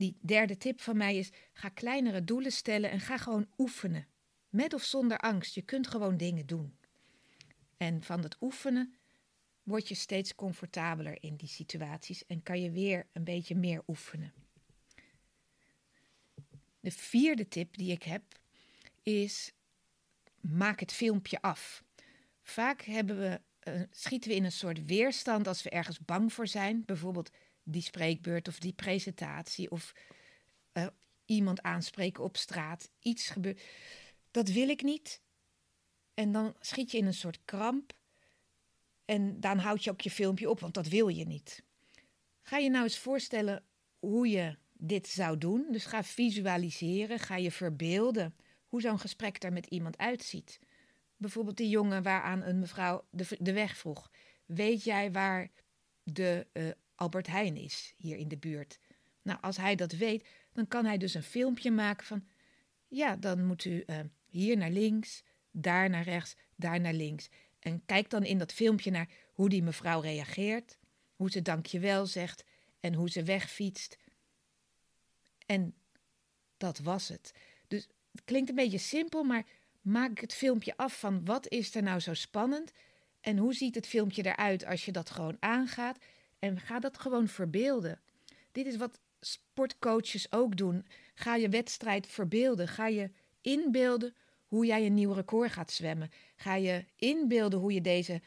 die 0.02 0.18
derde 0.22 0.58
tip 0.58 0.82
van 0.82 0.98
mij 0.98 1.18
is: 1.18 1.30
ga 1.54 1.70
kleinere 1.70 2.24
doelen 2.24 2.52
stellen 2.52 2.92
en 2.92 3.00
ga 3.00 3.18
gewoon 3.18 3.48
oefenen. 3.58 4.08
Met 4.50 4.74
of 4.74 4.84
zonder 4.84 5.18
angst. 5.18 5.56
Je 5.56 5.62
kunt 5.62 5.88
gewoon 5.88 6.18
dingen 6.18 6.46
doen. 6.46 6.78
En 7.78 8.04
van 8.04 8.24
het 8.24 8.38
oefenen 8.42 8.96
word 9.64 9.88
je 9.88 9.96
steeds 9.96 10.36
comfortabeler 10.36 11.24
in 11.24 11.36
die 11.36 11.48
situaties 11.48 12.26
en 12.26 12.44
kan 12.44 12.62
je 12.62 12.72
weer 12.72 13.08
een 13.14 13.24
beetje 13.24 13.56
meer 13.56 13.84
oefenen. 13.88 14.34
De 16.80 16.92
vierde 16.92 17.48
tip 17.48 17.78
die 17.78 17.92
ik 17.92 18.04
heb 18.04 18.24
is: 19.04 19.54
maak 20.40 20.80
het 20.80 20.92
filmpje 20.92 21.42
af. 21.42 21.84
Vaak 22.42 22.82
hebben 22.82 23.20
we, 23.20 23.42
uh, 23.64 23.82
schieten 23.92 24.30
we 24.30 24.36
in 24.36 24.44
een 24.44 24.52
soort 24.52 24.86
weerstand 24.86 25.48
als 25.48 25.64
we 25.64 25.70
ergens 25.70 26.00
bang 26.00 26.34
voor 26.34 26.48
zijn. 26.48 26.86
Bijvoorbeeld 26.86 27.32
die 27.64 27.82
spreekbeurt 27.82 28.48
of 28.48 28.60
die 28.60 28.74
presentatie 28.74 29.72
of 29.72 29.94
uh, 30.74 30.88
iemand 31.26 31.62
aanspreken 31.62 32.24
op 32.24 32.38
straat. 32.38 32.90
Iets 33.00 33.30
gebeurt. 33.30 33.62
Dat 34.32 34.50
wil 34.50 34.70
ik 34.70 34.82
niet. 34.82 35.22
En 36.14 36.32
dan 36.32 36.56
schiet 36.60 36.92
je 36.92 36.98
in 36.98 37.06
een 37.06 37.14
soort 37.14 37.40
kramp. 37.46 37.94
En 39.06 39.40
dan 39.40 39.58
houd 39.58 39.84
je 39.84 39.92
ook 39.92 40.02
je 40.02 40.12
filmpje 40.12 40.50
op, 40.50 40.60
want 40.60 40.74
dat 40.74 40.88
wil 40.88 41.08
je 41.08 41.26
niet. 41.26 41.64
Ga 42.42 42.58
je 42.58 42.70
nou 42.70 42.84
eens 42.84 42.98
voorstellen 42.98 43.64
hoe 44.00 44.30
je 44.30 44.58
dit 44.74 45.08
zou 45.08 45.38
doen. 45.38 45.68
Dus 45.72 45.86
ga 45.86 46.04
visualiseren, 46.04 47.20
ga 47.20 47.36
je 47.36 47.52
verbeelden 47.52 48.36
hoe 48.68 48.82
zo'n 48.82 49.00
gesprek 49.00 49.44
er 49.44 49.54
met 49.54 49.66
iemand 49.66 49.98
uitziet. 49.98 50.60
Bijvoorbeeld 51.18 51.58
die 51.58 51.70
jongen 51.70 52.04
waaraan 52.04 52.44
een 52.44 52.60
mevrouw 52.60 53.06
de, 53.10 53.38
de 53.40 53.54
weg 53.54 53.78
vroeg. 53.78 54.12
Weet 54.46 54.84
jij 54.84 55.12
waar 55.12 55.52
de 56.04 56.48
uh, 56.54 56.72
Albert 57.02 57.28
Heijn 57.28 57.58
is 57.58 57.94
hier 57.98 58.18
in 58.18 58.28
de 58.28 58.38
buurt? 58.38 58.80
Nou, 59.22 59.42
als 59.42 59.58
hij 59.58 59.76
dat 59.76 59.92
weet, 59.92 60.28
dan 60.54 60.68
kan 60.68 60.86
hij 60.86 60.98
dus 60.98 61.14
een 61.14 61.24
filmpje 61.24 61.72
maken 61.72 62.06
van... 62.06 62.28
Ja, 62.88 63.16
dan 63.16 63.46
moet 63.46 63.66
u 63.66 63.84
uh, 63.88 64.00
hier 64.30 64.58
naar 64.58 64.70
links, 64.70 65.24
daar 65.52 65.90
naar 65.90 66.04
rechts, 66.04 66.36
daar 66.56 66.80
naar 66.80 66.94
links. 66.94 67.30
En 67.60 67.86
kijk 67.86 68.10
dan 68.10 68.24
in 68.24 68.38
dat 68.38 68.54
filmpje 68.54 68.92
naar 68.92 69.10
hoe 69.34 69.50
die 69.50 69.64
mevrouw 69.64 70.02
reageert, 70.02 70.78
hoe 71.16 71.32
ze 71.32 71.42
dankjewel 71.42 72.06
zegt 72.06 72.44
en 72.80 72.94
hoe 72.94 73.10
ze 73.10 73.24
wegfietst. 73.24 73.98
En 75.46 75.74
dat 76.58 76.80
was 76.80 77.08
het. 77.08 77.34
Dus 77.68 77.88
het 78.12 78.24
klinkt 78.24 78.50
een 78.50 78.56
beetje 78.56 78.78
simpel, 78.78 79.24
maar 79.24 79.46
maak 79.82 80.20
het 80.20 80.34
filmpje 80.34 80.78
af 80.78 81.00
van 81.00 81.26
wat 81.26 81.48
is 81.48 81.76
er 81.76 81.84
nou 81.84 82.00
zo 82.00 82.14
spannend 82.14 82.72
en 83.22 83.38
hoe 83.38 83.54
ziet 83.54 83.76
het 83.76 83.88
filmpje 83.88 84.26
eruit 84.26 84.66
als 84.66 84.86
je 84.86 84.92
dat 84.92 85.10
gewoon 85.10 85.38
aangaat 85.40 85.98
en 86.42 86.60
ga 86.60 86.80
dat 86.80 86.98
gewoon 87.00 87.28
verbeelden. 87.28 88.00
Dit 88.52 88.66
is 88.66 88.78
wat 88.78 89.00
sportcoaches 89.20 90.32
ook 90.32 90.58
doen. 90.58 90.86
Ga 91.14 91.36
je 91.36 91.50
wedstrijd 91.50 92.08
verbeelden. 92.08 92.68
Ga 92.68 92.88
je 92.88 93.12
inbeelden 93.42 94.16
hoe 94.46 94.66
jij 94.66 94.86
een 94.86 94.94
nieuw 94.94 95.14
record 95.14 95.52
gaat 95.52 95.72
zwemmen. 95.72 96.10
Ga 96.36 96.56
je 96.56 96.86
inbeelden 96.96 97.60
hoe 97.60 97.74
je 97.74 97.82
deze 97.82 98.22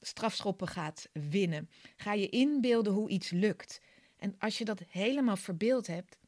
strafschoppen 0.00 0.68
gaat 0.68 1.08
winnen. 1.12 1.70
Ga 1.96 2.12
je 2.12 2.28
inbeelden 2.28 2.92
hoe 2.92 3.08
iets 3.08 3.30
lukt. 3.30 3.80
En 4.16 4.34
als 4.38 4.58
je 4.58 4.64
dat 4.64 4.82
helemaal 4.88 5.36
verbeeld 5.36 5.86
hebt, 5.86 6.18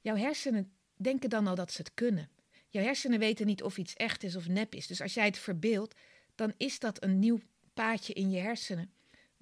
jouw 0.00 0.16
hersenen 0.16 0.72
denken 0.96 1.30
dan 1.30 1.46
al 1.46 1.54
dat 1.54 1.72
ze 1.72 1.80
het 1.80 1.94
kunnen. 1.94 2.30
Jouw 2.68 2.82
hersenen 2.82 3.18
weten 3.18 3.46
niet 3.46 3.62
of 3.62 3.78
iets 3.78 3.94
echt 3.94 4.22
is 4.22 4.36
of 4.36 4.48
nep 4.48 4.74
is. 4.74 4.86
Dus 4.86 5.00
als 5.00 5.14
jij 5.14 5.24
het 5.24 5.38
verbeeldt, 5.38 5.94
dan 6.34 6.52
is 6.56 6.78
dat 6.78 7.02
een 7.02 7.18
nieuw 7.18 7.40
paadje 7.74 8.12
in 8.12 8.30
je 8.30 8.40
hersenen. 8.40 8.93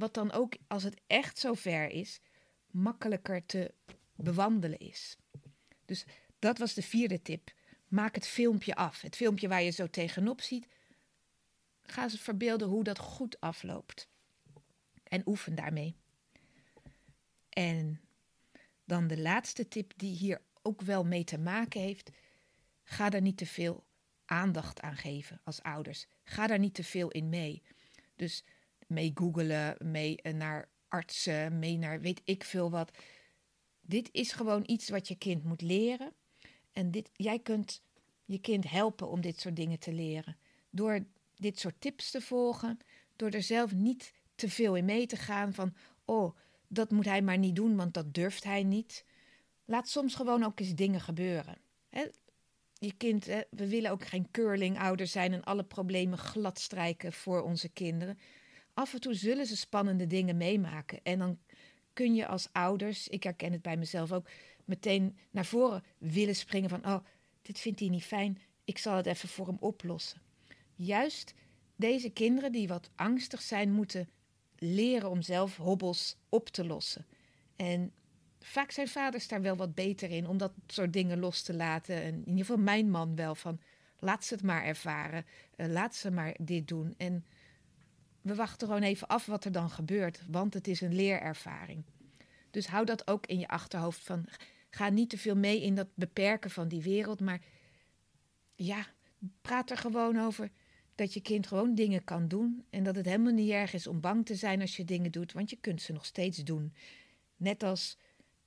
Wat 0.03 0.15
dan 0.15 0.33
ook, 0.33 0.55
als 0.67 0.83
het 0.83 1.01
echt 1.07 1.39
zover 1.39 1.91
is, 1.91 2.21
makkelijker 2.71 3.47
te 3.47 3.75
bewandelen 4.17 4.79
is. 4.79 5.17
Dus 5.85 6.05
dat 6.39 6.59
was 6.59 6.75
de 6.75 6.83
vierde 6.83 7.23
tip. 7.23 7.53
Maak 7.89 8.15
het 8.15 8.27
filmpje 8.27 8.75
af. 8.75 9.01
Het 9.01 9.17
filmpje 9.17 9.49
waar 9.49 9.63
je 9.63 9.71
zo 9.71 9.87
tegenop 9.87 10.41
ziet. 10.41 10.67
Ga 11.83 12.09
ze 12.09 12.19
verbeelden 12.19 12.69
hoe 12.69 12.85
dat 12.85 12.99
goed 12.99 13.41
afloopt. 13.41 14.09
En 15.03 15.23
oefen 15.27 15.55
daarmee. 15.55 15.97
En 17.49 18.01
dan 18.85 19.07
de 19.07 19.19
laatste 19.19 19.69
tip 19.69 19.93
die 19.97 20.17
hier 20.17 20.41
ook 20.63 20.81
wel 20.81 21.05
mee 21.05 21.25
te 21.25 21.39
maken 21.39 21.81
heeft. 21.81 22.11
Ga 22.83 23.11
daar 23.11 23.21
niet 23.21 23.37
te 23.37 23.47
veel 23.47 23.85
aandacht 24.25 24.81
aan 24.81 24.97
geven 24.97 25.41
als 25.45 25.63
ouders. 25.63 26.07
Ga 26.25 26.47
daar 26.47 26.59
niet 26.59 26.75
te 26.75 26.85
veel 26.85 27.11
in 27.11 27.29
mee. 27.29 27.63
Dus 28.17 28.45
mee 28.93 29.11
googelen, 29.15 29.77
mee 29.79 30.19
naar 30.23 30.69
artsen, 30.89 31.59
mee 31.59 31.77
naar 31.77 32.01
weet 32.01 32.21
ik 32.25 32.45
veel 32.45 32.71
wat. 32.71 32.91
Dit 33.81 34.09
is 34.13 34.33
gewoon 34.33 34.63
iets 34.67 34.89
wat 34.89 35.09
je 35.09 35.15
kind 35.15 35.45
moet 35.45 35.63
leren. 35.63 36.13
En 36.73 36.91
dit, 36.91 37.11
jij 37.13 37.39
kunt 37.39 37.83
je 38.25 38.39
kind 38.39 38.71
helpen 38.71 39.09
om 39.09 39.21
dit 39.21 39.41
soort 39.41 39.57
dingen 39.57 39.79
te 39.79 39.93
leren. 39.93 40.37
Door 40.71 41.05
dit 41.37 41.59
soort 41.59 41.81
tips 41.81 42.11
te 42.11 42.21
volgen, 42.21 42.79
door 43.17 43.31
er 43.31 43.43
zelf 43.43 43.73
niet 43.73 44.13
te 44.35 44.49
veel 44.49 44.77
in 44.77 44.85
mee 44.85 45.07
te 45.07 45.17
gaan 45.17 45.53
van, 45.55 45.75
oh, 46.05 46.37
dat 46.69 46.91
moet 46.91 47.05
hij 47.05 47.23
maar 47.23 47.39
niet 47.39 47.57
doen, 47.57 47.77
want 47.77 47.95
dat 47.95 48.15
durft 48.15 48.45
hij 48.45 48.63
niet. 48.63 49.05
Laat 49.65 49.89
soms 49.89 50.15
gewoon 50.15 50.43
ook 50.43 50.61
eens 50.61 50.75
dingen 50.75 51.01
gebeuren. 51.01 51.59
je 52.73 52.93
kind, 52.97 53.25
we 53.51 53.69
willen 53.69 53.91
ook 53.91 54.07
geen 54.07 54.31
curling-ouders 54.31 55.13
zijn 55.13 55.33
en 55.33 55.45
alle 55.45 55.65
problemen 55.65 56.19
gladstrijken 56.19 57.13
voor 57.13 57.43
onze 57.43 57.69
kinderen. 57.69 58.19
Af 58.75 58.93
en 58.93 59.01
toe 59.01 59.15
zullen 59.15 59.47
ze 59.47 59.57
spannende 59.57 60.07
dingen 60.07 60.37
meemaken. 60.37 61.01
En 61.03 61.19
dan 61.19 61.39
kun 61.93 62.15
je 62.15 62.27
als 62.27 62.49
ouders, 62.53 63.09
ik 63.09 63.23
herken 63.23 63.53
het 63.53 63.63
bij 63.63 63.77
mezelf 63.77 64.13
ook, 64.13 64.29
meteen 64.65 65.17
naar 65.31 65.45
voren 65.45 65.85
willen 65.99 66.37
springen 66.37 66.71
van, 66.71 66.87
oh, 66.87 67.05
dit 67.43 67.59
vindt 67.59 67.81
hij 67.81 67.89
niet 67.89 68.05
fijn, 68.05 68.39
ik 68.65 68.79
zal 68.79 68.97
het 68.97 69.07
even 69.07 69.29
voor 69.29 69.47
hem 69.47 69.57
oplossen. 69.61 70.21
Juist 70.75 71.35
deze 71.77 72.11
kinderen 72.11 72.53
die 72.53 72.69
wat 72.69 72.91
angstig 72.95 73.43
zijn, 73.43 73.73
moeten 73.73 74.09
leren 74.59 75.11
om 75.11 75.23
zelf 75.23 75.57
hobbels 75.57 76.17
op 76.29 76.49
te 76.49 76.67
lossen. 76.67 77.07
En 77.57 77.93
vaak 78.41 78.71
zijn 78.71 78.89
vaders 78.89 79.29
daar 79.29 79.43
wel 79.43 79.57
wat 79.57 79.75
beter 79.75 80.11
in 80.11 80.27
om 80.27 80.39
dat 80.39 80.53
soort 80.67 80.93
dingen 80.93 81.19
los 81.19 81.43
te 81.43 81.55
laten. 81.55 82.03
En 82.03 82.15
in 82.15 82.29
ieder 82.29 82.45
geval 82.45 82.63
mijn 82.63 82.91
man 82.91 83.17
wel 83.17 83.35
van 83.35 83.61
laat 83.99 84.25
ze 84.25 84.35
het 84.35 84.43
maar 84.43 84.65
ervaren, 84.65 85.27
uh, 85.57 85.67
laat 85.67 85.95
ze 85.95 86.11
maar 86.11 86.37
dit 86.41 86.69
doen. 86.69 86.95
En 86.97 87.25
we 88.23 88.35
wachten 88.35 88.67
gewoon 88.67 88.83
even 88.83 89.09
af 89.09 89.27
wat 89.27 89.45
er 89.45 89.53
dan 89.53 89.71
gebeurt, 89.71 90.23
want 90.29 90.55
het 90.55 90.69
is 90.69 90.81
een 90.81 90.95
leerervaring. 90.95 91.85
Dus 92.51 92.67
hou 92.67 92.85
dat 92.85 93.07
ook 93.07 93.27
in 93.27 93.39
je 93.39 93.49
achterhoofd 93.49 94.01
van 94.01 94.25
ga 94.71 94.89
niet 94.89 95.11
te 95.11 95.19
veel 95.19 95.37
mee 95.37 95.63
in 95.63 95.75
dat 95.75 95.89
beperken 95.95 96.51
van 96.51 96.69
die 96.69 96.83
wereld, 96.83 97.21
maar 97.21 97.41
ja, 98.55 98.87
praat 99.41 99.71
er 99.71 99.77
gewoon 99.77 100.19
over 100.19 100.51
dat 100.95 101.15
je 101.15 101.21
kind 101.21 101.47
gewoon 101.47 101.75
dingen 101.75 102.05
kan 102.05 102.29
doen 102.29 102.65
en 102.71 102.83
dat 102.83 102.97
het 102.97 103.07
helemaal 103.07 103.33
niet 103.33 103.51
erg 103.51 103.73
is 103.73 103.87
om 103.87 104.01
bang 104.01 104.27
te 104.27 104.35
zijn 104.35 104.61
als 104.61 104.77
je 104.77 104.85
dingen 104.85 105.13
doet, 105.13 105.33
want 105.33 105.51
je 105.51 105.57
kunt 105.57 105.83
ze 105.83 105.93
nog 105.93 106.05
steeds 106.05 106.39
doen. 106.39 106.75
Net 107.37 107.63
als 107.63 107.99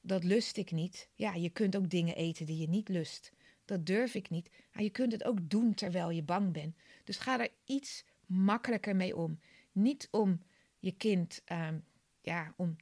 dat 0.01 0.23
lust 0.23 0.57
ik 0.57 0.71
niet. 0.71 1.09
Ja, 1.15 1.33
je 1.33 1.49
kunt 1.49 1.75
ook 1.75 1.89
dingen 1.89 2.15
eten 2.15 2.45
die 2.45 2.57
je 2.57 2.69
niet 2.69 2.89
lust. 2.89 3.31
Dat 3.65 3.85
durf 3.85 4.15
ik 4.15 4.29
niet. 4.29 4.49
Maar 4.73 4.83
je 4.83 4.89
kunt 4.89 5.11
het 5.11 5.23
ook 5.23 5.49
doen 5.49 5.73
terwijl 5.73 6.09
je 6.09 6.23
bang 6.23 6.53
bent. 6.53 6.75
Dus 7.03 7.17
ga 7.17 7.39
er 7.39 7.49
iets 7.65 8.03
makkelijker 8.25 8.95
mee 8.95 9.17
om. 9.17 9.39
Niet 9.75 10.07
om 10.11 10.41
je 10.79 10.91
kind, 10.91 11.41
uh, 11.51 11.67
ja, 12.21 12.53
om, 12.55 12.75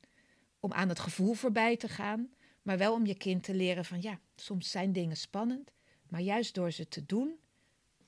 om 0.60 0.74
aan 0.74 0.90
het 0.90 1.00
gevoel 1.00 1.34
voorbij 1.34 1.78
te 1.78 1.88
gaan, 1.88 2.34
maar 2.62 2.78
wel 2.78 2.94
om 2.94 3.06
je 3.06 3.16
kind 3.16 3.44
te 3.44 3.54
leren 3.54 3.86
van 3.86 4.02
ja, 4.02 4.20
soms 4.36 4.72
zijn 4.72 4.94
dingen 4.94 5.18
spannend, 5.18 5.72
maar 6.08 6.22
juist 6.22 6.54
door 6.54 6.72
ze 6.72 6.88
te 6.88 7.06
doen, 7.06 7.40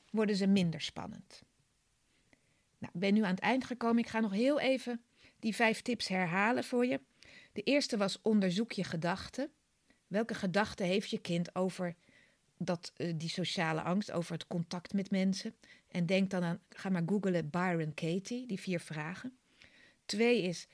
worden 0.09 0.35
ze 0.35 0.47
minder 0.47 0.81
spannend. 0.81 1.43
Nou, 2.77 2.91
ik 2.93 2.99
ben 2.99 3.13
nu 3.13 3.23
aan 3.23 3.29
het 3.35 3.39
eind 3.39 3.65
gekomen. 3.65 4.03
Ik 4.03 4.09
ga 4.09 4.19
nog 4.19 4.31
heel 4.31 4.59
even 4.59 5.01
die 5.39 5.55
vijf 5.55 5.81
tips 5.81 6.07
herhalen 6.07 6.63
voor 6.63 6.85
je. 6.85 6.99
De 7.53 7.61
eerste 7.61 7.97
was 7.97 8.21
onderzoek 8.21 8.71
je 8.71 8.83
gedachten. 8.83 9.51
Welke 10.07 10.33
gedachten 10.33 10.85
heeft 10.85 11.09
je 11.09 11.19
kind 11.19 11.55
over 11.55 11.95
dat, 12.57 12.93
uh, 12.97 13.13
die 13.15 13.29
sociale 13.29 13.81
angst, 13.81 14.11
over 14.11 14.33
het 14.33 14.47
contact 14.47 14.93
met 14.93 15.11
mensen? 15.11 15.55
En 15.87 16.05
denk 16.05 16.29
dan 16.29 16.43
aan, 16.43 16.59
ga 16.69 16.89
maar 16.89 17.03
googlen 17.05 17.49
Byron 17.49 17.93
Katie, 17.93 18.47
die 18.47 18.59
vier 18.59 18.79
vragen. 18.79 19.37
Twee 20.05 20.41
is, 20.41 20.67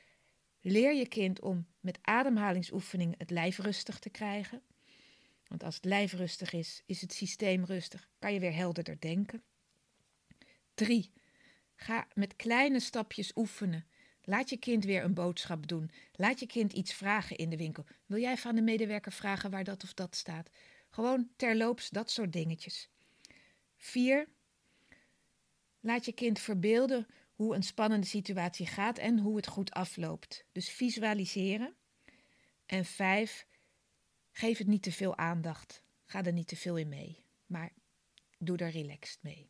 leer 0.61 0.93
je 0.93 1.07
kind 1.07 1.41
om 1.41 1.65
met 1.79 1.99
ademhalingsoefeningen 2.01 3.15
het 3.17 3.29
lijf 3.29 3.57
rustig 3.57 3.99
te 3.99 4.09
krijgen. 4.09 4.61
Want 5.47 5.63
als 5.63 5.75
het 5.75 5.85
lijf 5.85 6.13
rustig 6.13 6.53
is, 6.53 6.83
is 6.85 7.01
het 7.01 7.13
systeem 7.13 7.65
rustig, 7.65 8.09
kan 8.19 8.33
je 8.33 8.39
weer 8.39 8.53
helderder 8.53 8.99
denken. 8.99 9.43
Drie, 10.73 11.11
ga 11.75 12.07
met 12.13 12.35
kleine 12.35 12.79
stapjes 12.79 13.31
oefenen 13.35 13.85
Laat 14.23 14.49
je 14.49 14.57
kind 14.57 14.85
weer 14.85 15.03
een 15.03 15.13
boodschap 15.13 15.67
doen. 15.67 15.91
Laat 16.11 16.39
je 16.39 16.45
kind 16.45 16.73
iets 16.73 16.93
vragen 16.93 17.37
in 17.37 17.49
de 17.49 17.57
winkel. 17.57 17.85
Wil 18.05 18.19
jij 18.19 18.37
van 18.37 18.55
de 18.55 18.61
medewerker 18.61 19.11
vragen 19.11 19.51
waar 19.51 19.63
dat 19.63 19.83
of 19.83 19.93
dat 19.93 20.15
staat? 20.15 20.49
Gewoon 20.91 21.29
terloops, 21.35 21.89
dat 21.89 22.11
soort 22.11 22.33
dingetjes. 22.33 22.89
4. 23.77 24.27
Laat 25.79 26.05
je 26.05 26.11
kind 26.11 26.39
verbeelden 26.39 27.07
hoe 27.33 27.55
een 27.55 27.63
spannende 27.63 28.07
situatie 28.07 28.65
gaat 28.65 28.97
en 28.97 29.19
hoe 29.19 29.35
het 29.35 29.47
goed 29.47 29.71
afloopt. 29.71 30.45
Dus 30.51 30.69
visualiseren. 30.69 31.75
En 32.65 32.85
5. 32.85 33.47
Geef 34.31 34.57
het 34.57 34.67
niet 34.67 34.83
te 34.83 34.91
veel 34.91 35.17
aandacht. 35.17 35.83
Ga 36.05 36.23
er 36.23 36.33
niet 36.33 36.47
te 36.47 36.55
veel 36.55 36.77
in 36.77 36.89
mee. 36.89 37.23
Maar 37.45 37.73
doe 38.37 38.57
er 38.57 38.69
relaxed 38.69 39.23
mee. 39.23 39.49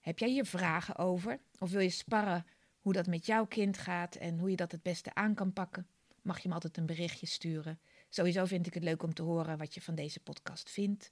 Heb 0.00 0.18
jij 0.18 0.28
hier 0.28 0.46
vragen 0.46 0.96
over? 0.96 1.40
Of 1.58 1.70
wil 1.70 1.80
je 1.80 1.90
sparren 1.90 2.46
hoe 2.78 2.92
dat 2.92 3.06
met 3.06 3.26
jouw 3.26 3.46
kind 3.46 3.78
gaat 3.78 4.14
en 4.14 4.38
hoe 4.38 4.50
je 4.50 4.56
dat 4.56 4.72
het 4.72 4.82
beste 4.82 5.14
aan 5.14 5.34
kan 5.34 5.52
pakken? 5.52 5.88
Mag 6.22 6.38
je 6.38 6.48
me 6.48 6.54
altijd 6.54 6.76
een 6.76 6.86
berichtje 6.86 7.26
sturen. 7.26 7.80
Sowieso 8.14 8.44
vind 8.44 8.66
ik 8.66 8.74
het 8.74 8.82
leuk 8.82 9.02
om 9.02 9.14
te 9.14 9.22
horen 9.22 9.58
wat 9.58 9.74
je 9.74 9.80
van 9.80 9.94
deze 9.94 10.20
podcast 10.20 10.70
vindt. 10.70 11.10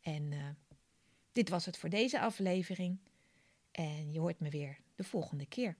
En 0.00 0.30
uh, 0.30 0.48
dit 1.32 1.48
was 1.48 1.66
het 1.66 1.76
voor 1.76 1.88
deze 1.88 2.20
aflevering. 2.20 2.98
En 3.70 4.12
je 4.12 4.20
hoort 4.20 4.40
me 4.40 4.50
weer 4.50 4.78
de 4.94 5.04
volgende 5.04 5.46
keer. 5.46 5.76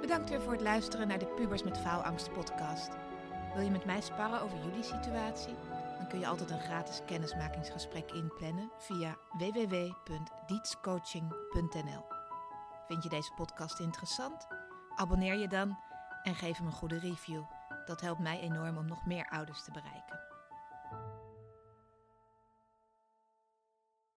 Bedankt 0.00 0.30
weer 0.30 0.40
voor 0.40 0.52
het 0.52 0.60
luisteren 0.60 1.08
naar 1.08 1.18
de 1.18 1.26
Pubers 1.26 1.62
met 1.62 1.78
Faalangst 1.78 2.32
podcast. 2.32 2.90
Wil 3.54 3.64
je 3.64 3.70
met 3.70 3.84
mij 3.84 4.00
sparren 4.00 4.40
over 4.40 4.64
jullie 4.64 4.82
situatie? 4.82 5.54
Dan 5.98 6.08
kun 6.08 6.18
je 6.18 6.26
altijd 6.26 6.50
een 6.50 6.60
gratis 6.60 7.00
kennismakingsgesprek 7.06 8.10
inplannen 8.10 8.70
via 8.78 9.18
www.dietscoaching.nl. 9.38 12.04
Vind 12.86 13.02
je 13.02 13.08
deze 13.08 13.32
podcast 13.36 13.80
interessant? 13.80 14.46
Abonneer 14.96 15.38
je 15.38 15.48
dan 15.48 15.78
en 16.22 16.34
geef 16.34 16.56
hem 16.56 16.66
een 16.66 16.72
goede 16.72 16.98
review. 16.98 17.42
Dat 17.84 18.00
helpt 18.00 18.20
mij 18.20 18.40
enorm 18.40 18.76
om 18.76 18.86
nog 18.86 19.06
meer 19.06 19.28
ouders 19.28 19.64
te 19.64 19.70
bereiken. 19.70 20.21